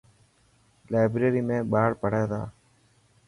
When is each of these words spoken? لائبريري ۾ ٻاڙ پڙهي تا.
لائبريري 0.91 1.41
۾ 1.49 1.57
ٻاڙ 1.71 1.89
پڙهي 2.01 2.25
تا. 2.31 2.41